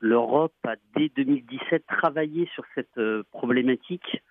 L'Europe 0.00 0.54
a 0.64 0.76
dès 0.96 1.08
2017 1.16 1.84
travaillé 1.86 2.48
sur 2.54 2.64
cette 2.74 3.00
problématique 3.30 4.22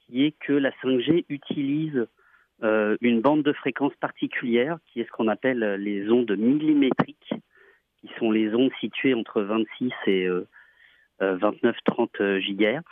qui 0.00 0.24
est 0.24 0.32
que 0.38 0.52
la 0.52 0.70
5G 0.82 1.24
utilise 1.28 2.06
une 2.62 3.20
bande 3.20 3.42
de 3.42 3.52
fréquence 3.52 3.94
particulière 4.00 4.78
qui 4.86 5.00
est 5.00 5.04
ce 5.04 5.10
qu'on 5.10 5.28
appelle 5.28 5.60
les 5.74 6.10
ondes 6.10 6.34
millimétriques, 6.36 7.34
qui 8.00 8.10
sont 8.18 8.30
les 8.30 8.54
ondes 8.54 8.72
situées 8.80 9.14
entre 9.14 9.42
26 9.42 9.92
et 10.06 10.28
29-30 11.20 12.40
GHz. 12.40 12.82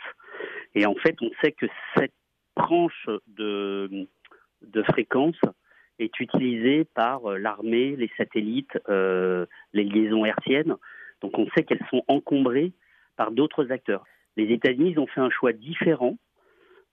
Et 0.75 0.85
en 0.85 0.95
fait, 0.95 1.15
on 1.21 1.31
sait 1.41 1.53
que 1.53 1.65
cette 1.95 2.13
tranche 2.55 3.09
de, 3.27 4.07
de 4.61 4.83
fréquence 4.83 5.39
est 5.99 6.19
utilisée 6.19 6.85
par 6.85 7.31
euh, 7.31 7.37
l'armée, 7.37 7.95
les 7.95 8.11
satellites, 8.17 8.77
euh, 8.89 9.45
les 9.73 9.83
liaisons 9.83 10.25
hertziennes. 10.25 10.75
Donc 11.21 11.37
on 11.37 11.47
sait 11.55 11.63
qu'elles 11.63 11.85
sont 11.89 12.03
encombrées 12.07 12.73
par 13.15 13.31
d'autres 13.31 13.71
acteurs. 13.71 14.05
Les 14.35 14.51
États-Unis 14.53 14.97
ont 14.97 15.07
fait 15.07 15.21
un 15.21 15.29
choix 15.29 15.53
différent 15.53 16.17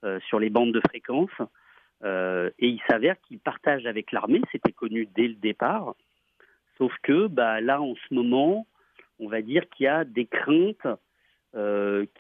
euh, 0.05 0.19
sur 0.29 0.39
les 0.39 0.51
bandes 0.51 0.73
de 0.73 0.81
fréquence 0.89 1.31
et 2.59 2.69
il 2.69 2.83
s'avère 2.87 3.19
qu'ils 3.23 3.39
partagent 3.39 3.87
avec 3.87 4.13
l'armée, 4.13 4.43
c'était 4.53 4.73
connu 4.73 5.09
dès 5.17 5.27
le 5.27 5.37
départ. 5.37 5.95
Sauf 6.77 6.93
que 7.03 7.29
bah, 7.29 7.63
là, 7.63 7.81
en 7.81 7.95
ce 7.95 8.13
moment, 8.13 8.67
on 9.19 9.27
va 9.27 9.41
dire 9.41 9.67
qu'il 9.71 9.85
y 9.85 9.87
a 9.87 10.05
des 10.05 10.27
craintes 10.27 10.87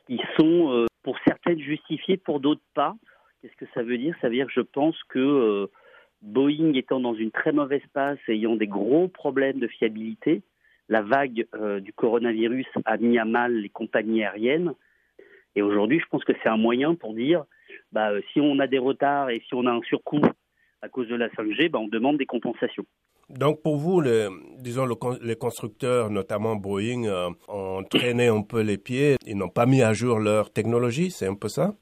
qui 0.06 0.20
sont 0.38 0.86
pour 1.04 1.16
certaines 1.24 1.60
justifiées, 1.60 2.16
pour 2.16 2.40
d'autres 2.40 2.64
pas. 2.74 2.96
Qu'est-ce 3.40 3.56
que 3.56 3.70
ça 3.74 3.82
veut 3.82 3.98
dire? 3.98 4.16
Ça 4.20 4.28
veut 4.28 4.34
dire 4.34 4.46
que 4.46 4.52
je 4.52 4.62
pense 4.62 5.00
que 5.04 5.18
euh, 5.18 5.66
Boeing 6.22 6.72
étant 6.72 6.98
dans 6.98 7.14
une 7.14 7.30
très 7.30 7.52
mauvaise 7.52 7.86
passe, 7.92 8.18
ayant 8.26 8.56
des 8.56 8.66
gros 8.66 9.06
problèmes 9.06 9.60
de 9.60 9.68
fiabilité, 9.68 10.42
la 10.88 11.02
vague 11.02 11.46
euh, 11.54 11.80
du 11.80 11.92
coronavirus 11.92 12.66
a 12.84 12.96
mis 12.96 13.18
à 13.18 13.24
mal 13.24 13.54
les 13.54 13.68
compagnies 13.68 14.22
aériennes. 14.22 14.72
Et 15.56 15.62
aujourd'hui, 15.62 16.00
je 16.00 16.06
pense 16.10 16.24
que 16.24 16.32
c'est 16.42 16.48
un 16.48 16.56
moyen 16.56 16.94
pour 16.94 17.14
dire, 17.14 17.44
bah, 17.92 18.10
euh, 18.10 18.20
si 18.32 18.40
on 18.40 18.58
a 18.58 18.66
des 18.66 18.78
retards 18.78 19.30
et 19.30 19.42
si 19.46 19.54
on 19.54 19.66
a 19.66 19.70
un 19.70 19.82
surcoût 19.82 20.22
à 20.82 20.88
cause 20.88 21.08
de 21.08 21.14
la 21.14 21.28
5G, 21.28 21.70
bah, 21.70 21.78
on 21.78 21.88
demande 21.88 22.18
des 22.18 22.26
compensations. 22.26 22.84
Donc 23.30 23.62
pour 23.62 23.76
vous, 23.78 24.02
disons 24.58 24.86
les 25.22 25.36
constructeurs, 25.36 26.10
notamment 26.10 26.56
Boeing, 26.56 27.32
ont 27.48 27.82
traîné 27.84 28.26
un 28.26 28.42
peu 28.42 28.60
les 28.60 28.76
pieds. 28.76 29.16
Ils 29.26 29.38
n'ont 29.38 29.48
pas 29.48 29.64
mis 29.64 29.80
à 29.80 29.94
jour 29.94 30.18
leur 30.18 30.52
technologie, 30.52 31.10
c'est 31.10 31.26
un 31.26 31.34
peu 31.34 31.48
ça? 31.48 31.74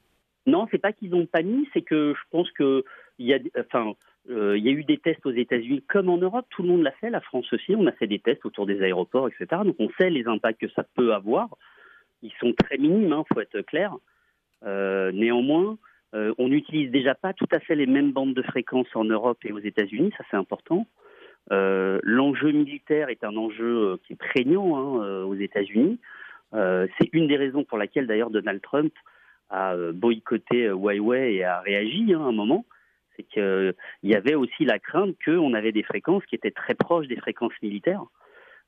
Non, 0.45 0.67
c'est 0.71 0.77
pas 0.77 0.93
qu'ils 0.93 1.09
n'ont 1.09 1.25
pas 1.25 1.41
mis, 1.41 1.67
c'est 1.73 1.81
que 1.81 2.13
je 2.13 2.21
pense 2.31 2.49
que 2.51 2.85
il 3.19 3.27
y 3.27 3.33
a, 3.33 3.39
enfin, 3.59 3.93
euh, 4.29 4.57
il 4.57 4.63
y 4.63 4.69
a 4.69 4.71
eu 4.71 4.83
des 4.83 4.97
tests 4.97 5.25
aux 5.25 5.31
États-Unis 5.31 5.83
comme 5.87 6.09
en 6.09 6.17
Europe. 6.17 6.45
Tout 6.49 6.63
le 6.63 6.69
monde 6.69 6.83
l'a 6.83 6.91
fait, 6.91 7.09
la 7.09 7.21
France 7.21 7.51
aussi. 7.51 7.75
On 7.75 7.85
a 7.87 7.91
fait 7.91 8.07
des 8.07 8.19
tests 8.19 8.45
autour 8.45 8.65
des 8.65 8.81
aéroports, 8.81 9.27
etc. 9.27 9.61
Donc 9.65 9.75
on 9.79 9.89
sait 9.97 10.09
les 10.09 10.27
impacts 10.27 10.61
que 10.61 10.69
ça 10.69 10.83
peut 10.95 11.13
avoir. 11.13 11.49
Ils 12.21 12.31
sont 12.39 12.53
très 12.53 12.77
minimes, 12.77 13.07
il 13.07 13.13
hein, 13.13 13.23
faut 13.33 13.41
être 13.41 13.61
clair. 13.61 13.95
Euh, 14.65 15.11
néanmoins, 15.11 15.77
euh, 16.15 16.33
on 16.37 16.47
n'utilise 16.47 16.89
déjà 16.89 17.15
pas 17.15 17.33
tout 17.33 17.47
à 17.51 17.59
fait 17.59 17.75
les 17.75 17.85
mêmes 17.85 18.13
bandes 18.13 18.33
de 18.33 18.41
fréquences 18.41 18.95
en 18.95 19.03
Europe 19.03 19.39
et 19.43 19.51
aux 19.51 19.59
États-Unis. 19.59 20.11
Ça 20.17 20.23
c'est 20.31 20.37
important. 20.37 20.87
L'enjeu 21.51 22.51
militaire 22.51 23.09
est 23.09 23.25
un 23.25 23.35
enjeu 23.35 23.99
qui 24.07 24.13
est 24.13 24.15
prégnant 24.15 24.77
hein, 24.77 25.23
aux 25.23 25.35
États-Unis. 25.35 25.99
c'est 26.53 27.09
une 27.11 27.27
des 27.27 27.35
raisons 27.35 27.65
pour 27.65 27.77
laquelle 27.77 28.07
d'ailleurs 28.07 28.29
Donald 28.29 28.61
Trump 28.61 28.93
a 29.49 29.75
boycotté 29.91 30.67
Huawei 30.67 31.35
et 31.35 31.43
a 31.43 31.59
réagi 31.59 32.13
hein, 32.13 32.21
à 32.21 32.29
un 32.29 32.31
moment, 32.31 32.65
c'est 33.15 33.23
qu'il 33.23 33.41
euh, 33.41 33.71
y 34.03 34.15
avait 34.15 34.35
aussi 34.35 34.65
la 34.65 34.79
crainte 34.79 35.15
qu'on 35.23 35.53
avait 35.53 35.71
des 35.71 35.83
fréquences 35.83 36.25
qui 36.25 36.35
étaient 36.35 36.51
très 36.51 36.75
proches 36.75 37.07
des 37.07 37.17
fréquences 37.17 37.53
militaires. 37.61 38.03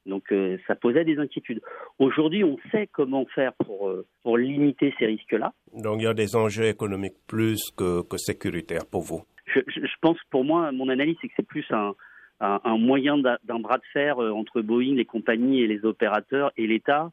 Donc 0.05 0.31
ça 0.67 0.75
posait 0.75 1.03
des 1.03 1.17
inquiétudes. 1.17 1.61
Aujourd'hui, 1.97 2.43
on 2.43 2.59
sait 2.71 2.87
comment 2.91 3.25
faire 3.33 3.53
pour, 3.53 3.91
pour 4.21 4.37
limiter 4.37 4.93
ces 4.99 5.07
risques-là. 5.07 5.51
Donc 5.73 5.99
il 5.99 6.03
y 6.03 6.07
a 6.07 6.13
des 6.13 6.35
enjeux 6.35 6.65
économiques 6.65 7.15
plus 7.27 7.71
que, 7.75 8.03
que 8.03 8.17
sécuritaires 8.17 8.85
pour 8.85 9.01
vous. 9.01 9.23
Je, 9.47 9.61
je, 9.65 9.95
pense, 10.01 10.19
pour 10.29 10.43
moi, 10.43 10.71
mon 10.71 10.89
analyse, 10.89 11.15
c'est 11.21 11.27
que 11.27 11.33
c'est 11.35 11.47
plus 11.47 11.65
un, 11.71 11.95
un, 12.39 12.61
un 12.63 12.77
moyen 12.77 13.17
d'un 13.17 13.59
bras 13.59 13.77
de 13.77 13.83
fer 13.93 14.19
entre 14.19 14.61
Boeing, 14.61 14.93
les 14.93 15.05
compagnies 15.05 15.61
et 15.61 15.67
les 15.67 15.83
opérateurs 15.85 16.51
et 16.55 16.67
l'État 16.67 17.09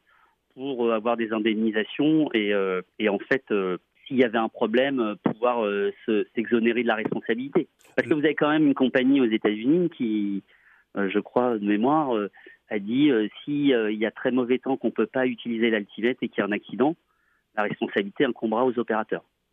pour 0.54 0.86
euh, 0.86 0.94
avoir 0.94 1.16
des 1.16 1.32
indemnisations 1.32 2.30
et, 2.32 2.52
euh, 2.52 2.82
et 2.98 3.08
en 3.08 3.18
fait, 3.18 3.44
euh, 3.50 3.78
s'il 4.06 4.16
y 4.16 4.24
avait 4.24 4.38
un 4.38 4.48
problème, 4.48 5.16
pouvoir 5.22 5.66
s'exonérer 6.34 6.82
de 6.82 6.88
la 6.88 6.96
responsabilité. 6.96 7.68
Parce 7.96 8.08
que 8.08 8.14
vous 8.14 8.24
avez 8.24 8.34
quand 8.34 8.50
même 8.50 8.66
une 8.66 8.74
compagnie 8.74 9.20
aux 9.20 9.30
États-Unis 9.30 9.90
qui, 9.90 10.42
je 10.94 11.18
crois 11.18 11.58
de 11.58 11.66
mémoire, 11.66 12.16
a 12.70 12.78
dit 12.78 13.10
s'il 13.44 13.66
y 13.66 14.06
a 14.06 14.10
très 14.10 14.30
mauvais 14.30 14.58
temps 14.58 14.76
qu'on 14.76 14.88
ne 14.88 14.92
peut 14.92 15.06
pas 15.06 15.26
utiliser 15.26 15.70
l'Altivette 15.70 16.18
et 16.22 16.28
qu'il 16.28 16.38
y 16.38 16.40
a 16.42 16.46
un 16.46 16.52
accident, 16.52 16.96
la 17.56 17.64
responsabilité 17.64 18.24
incombera 18.24 18.64
aux 18.64 18.78
opérateurs. 18.78 19.24